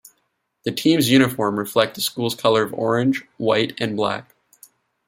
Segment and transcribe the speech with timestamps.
[0.65, 4.33] The teams' uniforms reflect the school colors of orange, white, and black.